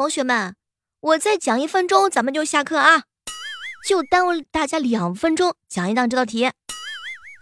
[0.00, 0.54] 同学们，
[1.00, 3.02] 我再讲一分钟，咱们就下课啊，
[3.86, 6.50] 就耽误大家两分钟讲一道这道题。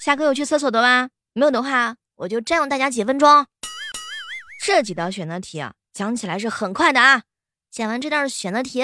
[0.01, 1.11] 下课有去厕所的吗？
[1.35, 3.47] 没有的话，我就占用大家几分钟。
[4.61, 7.23] 这几道选择题啊，讲起来是很快的啊。
[7.71, 8.83] 讲完这道选择题，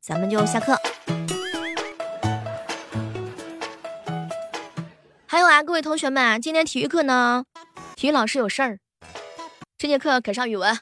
[0.00, 0.76] 咱们就下课。
[5.28, 7.44] 还有啊，各位同学们，今天体育课呢，
[7.94, 8.80] 体育老师有事儿，
[9.78, 10.76] 这节课可上语文。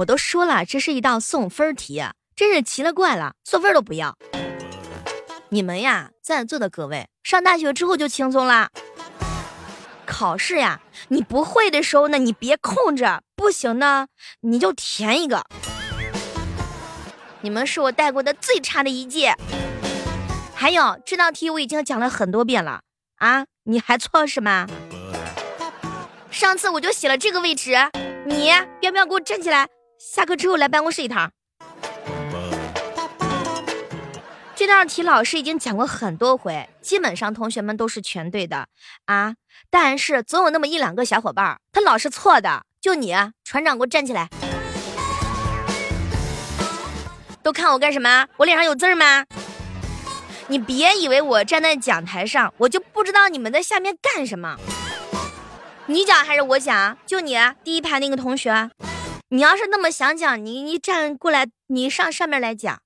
[0.00, 2.02] 我都说了，这是一道送分题，
[2.34, 4.16] 真是奇了怪了，送分都不要。
[5.50, 8.70] 你们呀，在座的各位，上大学之后就轻松了。
[10.06, 14.06] 考试呀，你不会的时候呢，你别空着，不行呢，
[14.40, 15.44] 你就填一个。
[17.42, 19.34] 你们是我带过的最差的一届。
[20.54, 22.80] 还有这道题我已经讲了很多遍了
[23.16, 24.66] 啊，你还错是吗？
[26.30, 27.74] 上次我就写了这个位置，
[28.24, 28.46] 你
[28.80, 29.68] 要不要给我站起来？
[30.00, 31.30] 下课之后来办公室一趟。
[34.56, 38.66] 这道题老师已经讲过很多回，基本上同学们都是全对的
[39.04, 39.34] 啊。
[39.68, 42.62] 但是总有那么一两个小伙伴，他老是错的。
[42.80, 44.30] 就你，船长，给我站起来！
[47.42, 48.26] 都看我干什么？
[48.38, 49.26] 我脸上有字吗？
[50.46, 54.56] 你别以为我站在讲台上，我就不知道你们在下面干什么。
[55.84, 56.96] 你讲还是我讲？
[57.04, 58.70] 就你第一排那个同学。
[59.32, 62.82] 你要是那么想讲，你你站过来，你上上面来讲。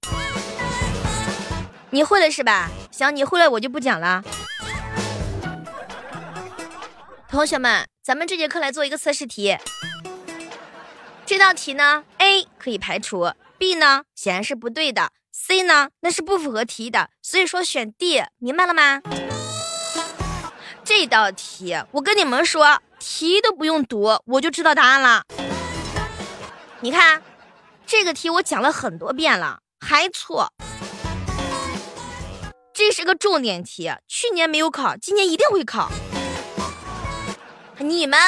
[1.89, 2.69] 你会了是吧？
[2.91, 4.23] 行，你会了，我就不讲了。
[7.31, 9.57] 同学们，咱们这节课来做一个测试题。
[11.25, 19.01] 这道题呢，A 可以排除，B 呢显然是不对的，C 呢那是不符合题的，所以说选 D，明白了吗？
[20.85, 25.25] 这道题我跟你们说，题都不用读，我就知道答案了。
[26.85, 27.23] 你看，
[27.87, 30.53] 这个题我讲了很多遍了，还错。
[32.75, 35.91] 这是个重点题，去年没有考，今年一定会考。
[37.79, 38.21] 你们，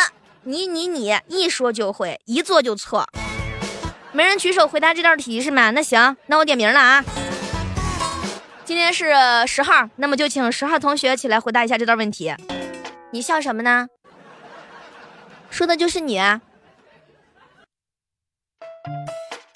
[0.44, 3.06] 你你你，一说就会，一做就错。
[4.12, 5.70] 没人举手回答这道题是吗？
[5.72, 7.04] 那行，那我点名了啊。
[8.64, 9.12] 今天是
[9.47, 12.34] 十号，那么就请十号同学起来回答一下这道问题。
[13.10, 13.88] 你笑什么呢？
[15.50, 16.41] 说的就是你啊。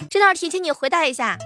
[0.09, 1.37] 这道题，请你回答一下。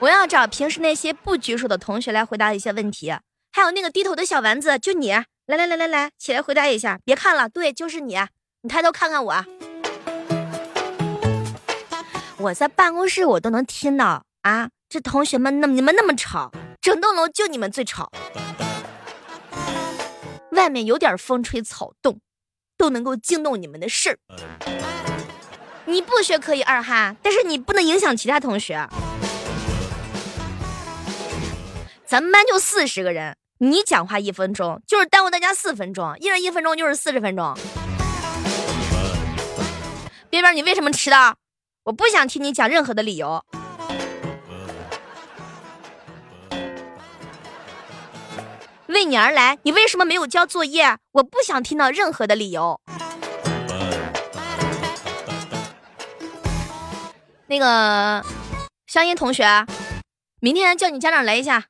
[0.00, 3.12] 我要找平时那些不举手的同学来回答一些问题。
[3.52, 6.98] 还有那个低头的小丸子，就你，来来来来来，起来回答一下。
[7.04, 8.18] 别看了，对，就是你。
[8.62, 9.44] 你抬头看看我。
[12.38, 14.68] 我在办公室，我都能听到啊！
[14.88, 16.50] 这同学们，那你们那么吵，
[16.80, 18.10] 整栋楼就你们最吵。
[20.50, 22.18] 外面有点风吹草动，
[22.82, 24.18] 都能够惊动你们的事儿。
[25.84, 28.88] 你不学可以二哈，但是你不能影响其他同学。
[32.04, 37.56] 咱们班就四十个人，你讲话一分钟就是耽误大家四分钟，一人一分钟就是四十分钟。
[40.28, 41.36] 边边，你为什么迟到？
[41.84, 43.44] 我不想听你讲任何的理由。
[49.02, 50.96] 为你而来，你为什么没有交作业？
[51.10, 52.80] 我不想听到任何的理由。
[57.48, 58.24] 那个
[58.86, 59.66] 香烟同学，
[60.38, 61.64] 明天叫你家长来一下。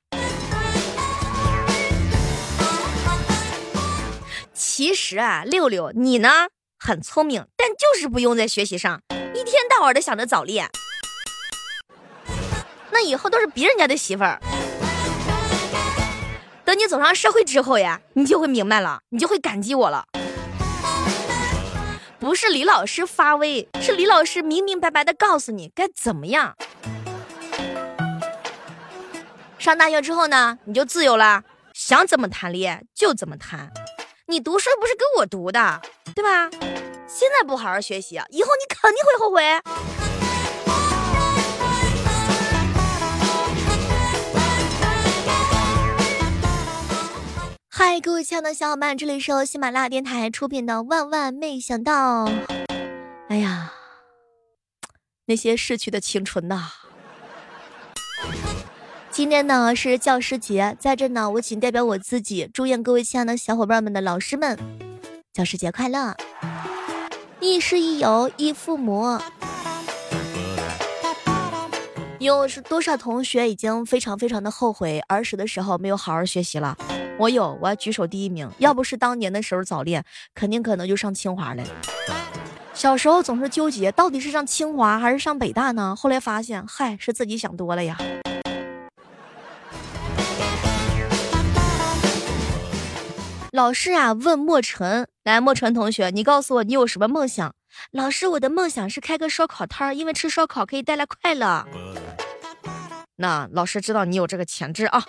[4.52, 6.28] 其实啊，六六你呢
[6.78, 9.00] 很聪明，但就是不用在学习上，
[9.34, 10.68] 一天到晚的想着早恋。
[12.90, 14.38] 那以后都是别人家的媳妇儿。
[16.72, 20.06] 等你走上社会之后呀，你就会明白了，你就会感激我了。
[22.18, 26.56] 不是李老师发威，是李老师明明白白的告诉你该怎么样。
[29.58, 31.42] 上大学之后呢，你就自由了，
[31.74, 33.70] 想怎么谈恋爱就怎么谈。
[34.28, 35.82] 你读书不是给我读的，
[36.14, 36.48] 对吧？
[37.06, 39.91] 现在不好好学习，以后你肯定会后悔。
[47.84, 52.26] 嗨，各位亲爱的小伙伴，这里是由喜马拉雅电台出品的《万万没想到》。
[53.28, 53.72] 哎呀，
[55.26, 56.68] 那些逝去的青春呐！
[59.10, 64.56] 今天呢是教师节，在这呢，我仅代表我自己，祝愿各位亲爱的小伙伴们的老师们，
[65.32, 66.16] 教师节快乐！
[67.40, 69.18] 亦师亦友亦父母。
[72.20, 76.78] 有是多少同学已经非常非常的后悔儿时的时候没有好好学习了？
[77.22, 78.50] 我有，我要举手第一名。
[78.58, 80.04] 要不是当年的时候早恋，
[80.34, 81.62] 肯定可能就上清华了。
[82.74, 85.94] 小时候总是纠结，到底是上清华还是上北大呢？
[85.96, 87.96] 后来发现，嗨，是自己想多了呀。
[93.52, 97.54] 老师啊，问莫尘，来，莫尘同学，你告诉我，你有什么梦想？
[97.92, 101.64] 老师，我的梦想是开个烧烤摊，因为吃烧烤可以带来快乐。
[103.14, 105.04] 那老师知道你有这个潜质啊。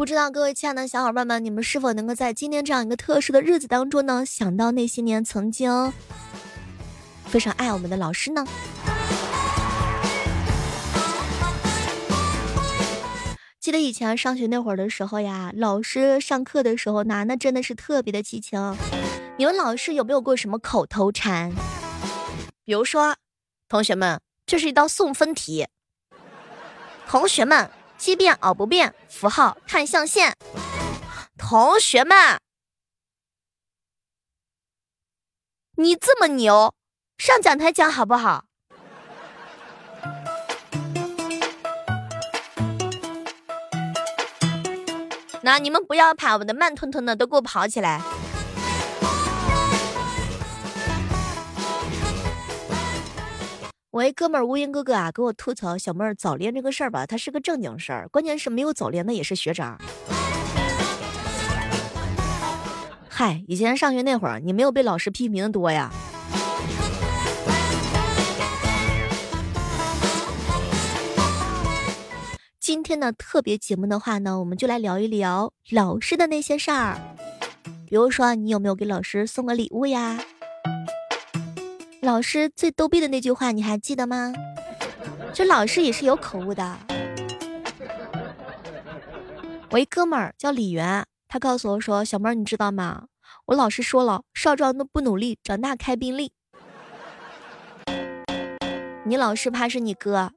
[0.00, 5.92] 不知道各位亲爱的小伙伴们，你们是否能够在今天这样一个特殊的日子当中呢，想到那些年曾经
[7.26, 8.46] 非常爱我们的老师呢？
[13.60, 18.74] 记得以前上学那会儿的时候呀，老师上课的时候呢，那真的是特别的激情。
[19.36, 21.52] 你们老师有没有过什么口头禅？
[22.64, 23.16] 比如说，
[23.68, 25.66] 同学们，这是一道送分题。
[27.06, 27.70] 同学们。
[28.00, 30.34] 奇变偶不变，符号看象限。
[31.36, 32.40] 同学们，
[35.76, 36.74] 你这么牛，
[37.18, 38.46] 上讲台讲好不好？
[45.42, 48.00] 那你们不要跑，我的慢吞吞的都给我跑起来。
[54.00, 58.08] 我一哥们儿乌云哥哥啊，给我吐槽小妹儿早恋这个事儿吧，他是个正经事儿。
[58.08, 59.76] 关键是没有早恋的也是学渣。
[63.10, 65.90] 嗨，以前上学那会儿，你没有被老师批评的多呀。
[72.58, 76.98] 今天呢特别节目的话呢，我们就来聊一聊老师的那些事儿。
[77.86, 80.18] 比如说，你有没有给老师送个礼物呀？
[82.10, 84.32] 老师最逗逼的那句话你还记得吗？
[85.32, 86.76] 这老师也是有口误的。
[89.70, 93.04] 我一哥们儿叫李元，他告诉我说：“小妹儿，你知道吗？
[93.46, 96.32] 我老师说了，少壮都不努力，长大开宾利。”
[99.06, 100.32] 你老师怕是你哥。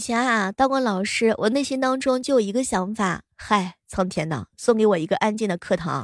[0.00, 6.02] 以前啊，当过老师，我内心当中就有一个想法：嗨，苍天呐，送给我一个安静的课堂，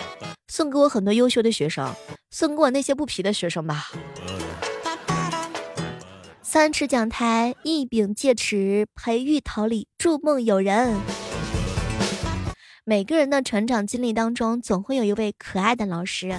[0.48, 1.94] 送给我很多优秀的学生，
[2.30, 3.86] 送给我那些不皮的学生吧。
[6.42, 10.94] 三尺讲台，一柄戒尺，培育桃李，筑梦有人。
[12.84, 16.36] 每个人的成长经历当中，总会有一位可爱的老师，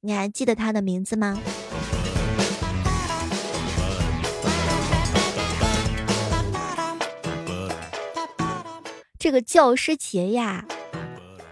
[0.00, 1.38] 你还记得他的名字吗？
[9.18, 10.66] 这个教师节呀，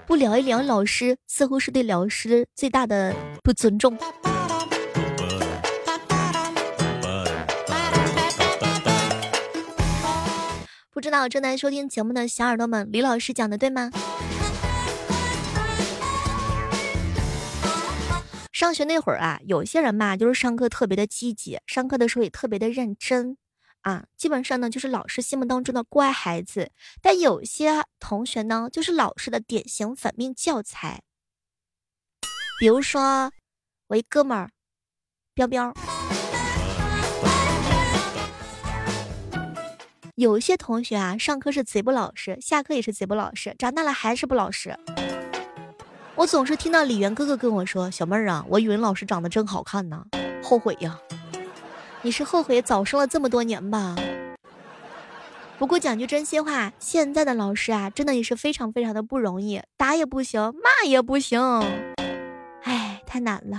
[0.07, 3.97] 不聊一聊老师，似乎是对老师最大的不尊重。
[10.93, 13.91] 不知道正在收听节目的小耳朵们，李老师讲的对吗？
[18.53, 23.37] 上学那会儿啊，有些人吧，就是上课特别的积极，上课的时候也特别的认真。
[23.85, 26.71] 啊，基本上呢就是老师心目当中的乖孩子，
[27.03, 31.03] 但有些同学呢就是老师的典型反面教材。
[32.59, 33.31] 比如说，
[33.89, 34.51] 我一哥们儿，
[35.35, 35.75] 彪彪。
[40.15, 44.75] 有些同学啊，上课是贼不老实，下课也是贼不老实，长大了还是不老实。
[46.15, 50.07] 我总是听到李元哥哥跟我说：“小妹儿啊，我语文老师长得真好看呢，
[50.43, 50.99] 后悔呀。”
[52.05, 53.97] 你是后悔早生了这么多年吧？
[55.59, 61.41] 不过讲句真心话，现在的老师啊，真的也是非常非常的不容易，打也不行，骂也不行，
[62.65, 63.59] 哎，太难了。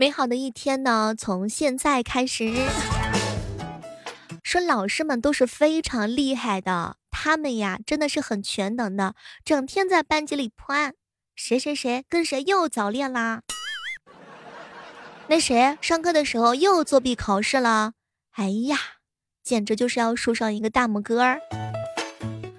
[0.00, 2.54] 美好的一天呢，从现在开始。
[4.42, 9.14] 说老师们都是非常厉害的，他们呀真的是很全能的，
[9.44, 10.94] 整天在班级里破案。
[11.34, 13.42] 谁谁谁跟谁又早恋啦？
[15.26, 17.92] 那谁上课的时候又作弊考试了？
[18.36, 18.78] 哎呀，
[19.42, 21.38] 简直就是要竖上一个大拇哥儿。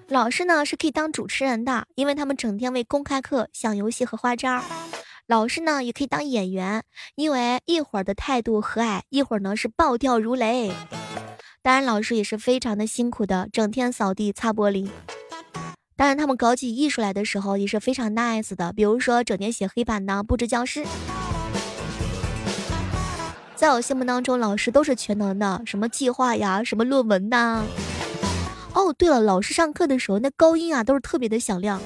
[0.06, 4.62] 老师呢是可以当主持人的，因为他们整天为公开课想游戏和花招。
[5.26, 6.82] 老师呢也可以当演员，
[7.14, 10.72] 因为一会儿的态度和蔼，一会儿呢是暴跳如雷。
[11.62, 14.88] 当然，老师也是非常的辛苦的，整天扫地擦玻璃。
[15.94, 20.84] 当然，他们搞起艺术来的时候也是非常 nice 的，比如说整天写黑板呢，布置教室。
[23.54, 27.64] 在我心目当中，老师都是全能的，什么计划呀，什么论文呐。
[28.74, 31.80] 哦，对了，老师上课的时候那高音啊，都是特别的响亮。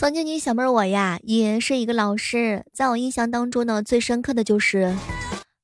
[0.00, 4.96] 曾经你小妹儿我呀，也是一个老师，在我印象当中呢，最深刻的就是，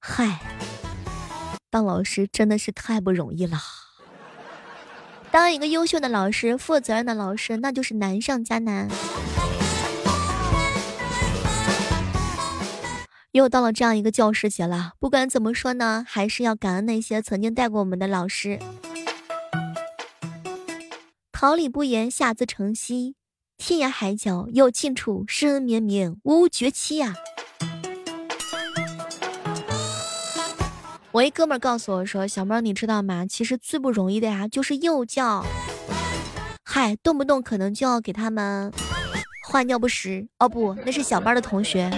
[0.00, 0.40] 嗨，
[1.70, 3.56] 当老师真的是太不容易了。
[5.30, 8.88] 当一个优秀的老师、负责任的老师，那就是难上加难。
[13.30, 18.58] 又到了这样一个教师节了，不管怎么说呢，还是要感恩那些曾经带过我们的老师。
[21.30, 23.14] 桃李不言，下自成蹊。
[23.66, 27.14] 天涯海角有尽处，生恩绵绵无绝期呀！
[31.12, 33.24] 我一哥们儿告诉我说：“小猫，你知道吗？
[33.24, 35.46] 其实最不容易的呀，就是幼教。
[36.62, 38.70] 嗨，动不动可能就要给他们
[39.48, 40.28] 换尿不湿。
[40.38, 41.90] 哦不，那是小班的同学。”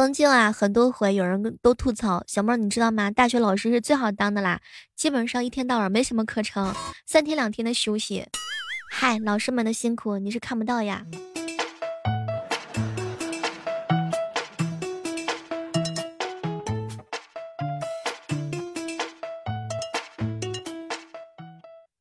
[0.00, 3.10] 曾经啊，很多回有人都吐槽小妹儿，你知道吗？
[3.10, 4.58] 大学老师是最好当的啦，
[4.96, 8.26] 基本上一天到晚没什么课程，三天两天的休息。
[8.90, 11.04] 嗨，老师们的辛苦你是看不到呀。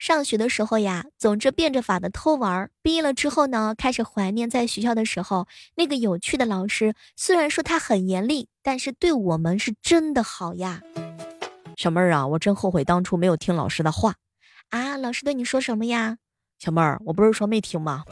[0.09, 2.71] 上学的时候呀，总之变着法的偷玩。
[2.81, 6.95] 毕业了之后呢，开始怀念在学校的时候那个有趣的老师。
[7.15, 10.81] 虽然说他很严厉，但是对我们是真的好呀。
[11.77, 14.15] 小妹儿啊，我真后悔当初没有听老师的话
[14.71, 14.97] 啊！
[14.97, 16.17] 老师对你说什么呀？
[16.57, 18.03] 小妹儿，我不是说没听吗？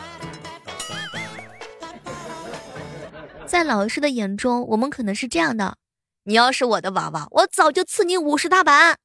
[3.47, 5.77] 在老师的眼中，我们可能是这样的：
[6.25, 8.99] 你要是我的娃娃，我早就赐你五十大板。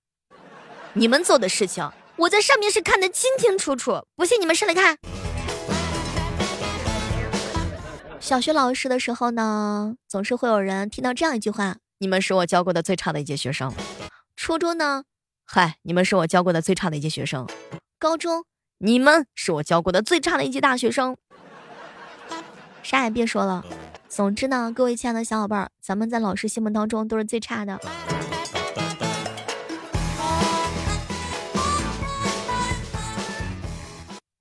[0.92, 1.90] 你们做的事情。
[2.16, 4.98] 我在上面是看得清清楚楚，不信你们试来看。
[8.20, 13.72] 小学老师的时候呢，总是会有人听到这样一句话：“你们是我教过的最差的一届学生。”
[14.36, 15.04] 初中呢，
[15.44, 17.46] 嗨，你们是我教过的最差的一届学生。
[17.98, 18.44] 高中，
[18.78, 21.16] 你们是我教过的最差的一届大学生。
[22.82, 23.64] 啥也别说了，
[24.08, 27.80] 总之呢，各位亲爱的小伙伴儿，咱们在老师心目当中都是最差的。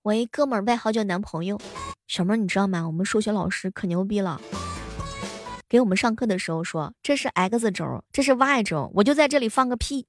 [0.03, 1.62] 我一哥们儿外号叫男朋友，
[2.08, 2.88] 小妹儿你知道吗？
[2.88, 4.41] 我们数学老师可牛逼了，
[5.70, 10.08] 给我们上课的时候说这是 x 轴，这是 y 轴，我就在这里放个屁。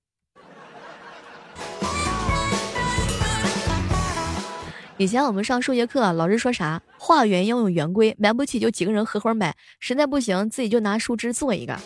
[4.97, 6.81] 以前我们上数学课，老师说啥？
[6.97, 11.79] 画圆要用圆规，买不起就几个人合伙买，实在不行自己就拿树枝做一个。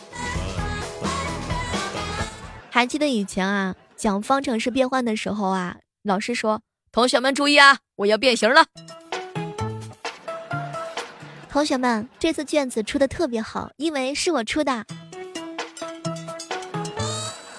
[2.70, 6.62] 还记得以前啊，讲方程式变换的时候啊，老师说。
[6.96, 7.76] 同学们注意啊！
[7.96, 8.64] 我要变形了。
[11.50, 14.86] 同学们，这次卷子出的特别好，因为是我出的。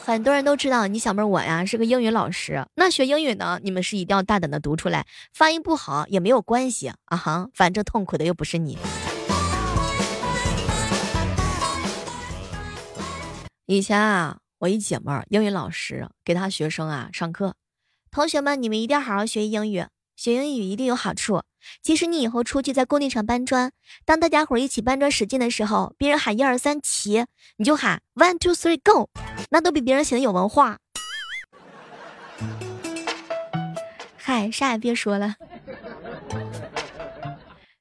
[0.04, 8.80] 很多人都知道你小妹我呀是个英语老师，那学英语呢，你们是一定要大胆的读出来，发音不好也没有关系啊哈，反正痛苦的又不是你。
[13.68, 17.54] 以前啊，我一姐妹儿英语老师给她学生啊上课。
[18.18, 21.44] 同学们，你们一定要好好学英语，学英语一定有好处。
[21.84, 23.72] 即使你以后出去在工地上搬砖，
[24.06, 29.12] 当大家伙一起搬砖使劲的时候，别人喊一二三起，你就喊 one two three go，
[29.52, 30.80] 那都比别人显得有文化。
[34.16, 35.36] 嗨，啥也别说了。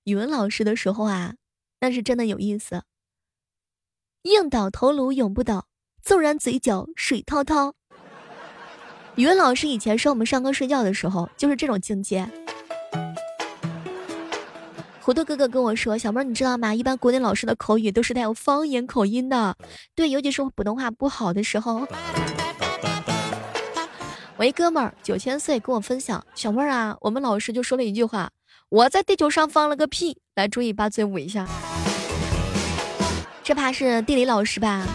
[0.04, 1.36] 语文老师的时候啊，
[1.80, 2.82] 那是真的有意思。
[4.24, 5.68] 硬倒头颅永不倒，
[6.02, 7.72] 纵然嘴角水滔滔。
[9.16, 12.28] 语文老师以前说我们上课睡觉的时候就是这种境界。
[15.00, 16.74] 糊涂哥哥跟我说：“小妹儿，你知道吗？
[16.74, 19.56] 一般国内老师的口语都是带有方言口音的，
[19.94, 21.86] 对，尤其是普通话不好的时候。”
[24.36, 28.30] 我一哥们儿九千岁跟我分享：“小妹儿啊，我们老师就说了一句话，
[28.68, 31.46] 我在地球上放了个屁。”来，注意把嘴捂一下。
[33.42, 34.86] 这怕是地理老师吧？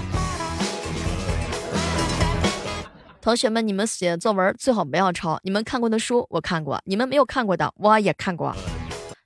[3.21, 5.39] 同学们，你们写作文最好不要抄。
[5.43, 8.55] 你们看过的书我看过，你们没有看过的我也看过。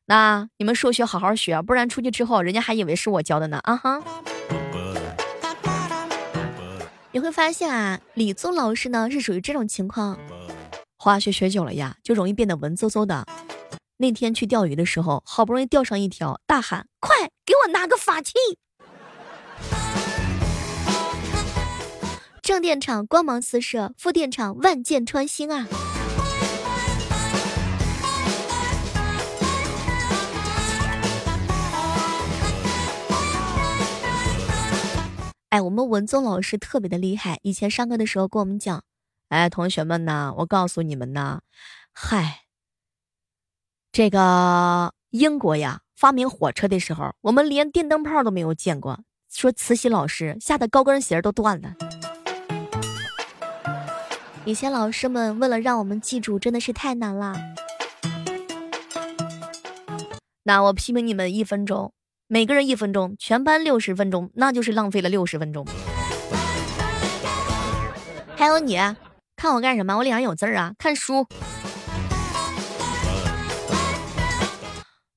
[0.05, 3.59] 那你们数学好好学，不然出去之后人家还以为是我教的呢。
[3.63, 4.03] 啊哈。
[7.13, 10.19] 你会发现啊，李宗老师呢是属于这种情况，
[10.97, 13.25] 滑雪学久了呀，就容易变得文绉绉的。
[13.95, 18.33] 那天去钓鱼的时候，好不容易钓上一条，大喊：“快给我拿个法器！”
[22.45, 25.67] 正电场光芒四射，副电场万箭穿心啊！
[35.49, 38.83] 哎，我们文宗老师特别的厉害，以前上课的时候跟我们讲，
[39.29, 41.39] 哎，同学们呐，我告诉你们呐，
[41.93, 42.41] 嗨，
[43.91, 48.99] 这个英国呀，发明火车的时候，我们连电灯泡都没有见过。
[49.31, 51.73] 说慈禧老师吓得高跟鞋都断了。
[54.45, 57.35] 以前老师们为了让我们记住，真的是太难了。
[60.43, 61.91] 那我批评你们一分钟。
[62.27, 65.65] 每个人一分钟，全班六十分钟，那就是浪费了六十分钟。
[68.35, 68.77] 还有你，
[69.35, 69.97] 看我干什么？
[69.97, 70.73] 我脸上有字儿啊！
[70.77, 71.25] 看书。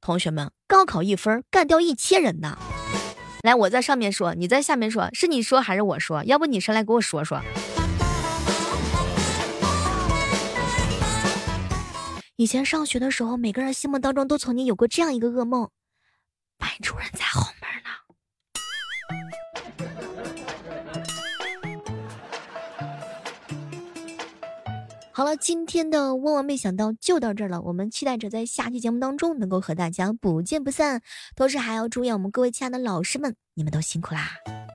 [0.01, 2.57] 同学们，高考一分干掉一千人呢！
[3.43, 6.25] 来，我在上面说，你在下面说，是你说还是我说？
[6.25, 7.43] 要不你上来给我说说。
[12.41, 15.69] 以前上学的时候，每个人心目当中都曾经有过这样一个噩梦。
[16.57, 17.91] 班主任在后门呢。
[25.11, 27.61] 好了，今天的万万没想到就到这儿了。
[27.61, 31.03] 我们期待着在下期节目当中能够和大家不见不散。
[31.35, 34.31] 同时还要祝愿我们各位亲爱的老师们，你们都辛苦啦！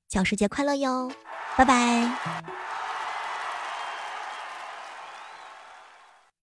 [0.09, 1.09] 教师节快乐哟，
[1.55, 2.43] 拜拜。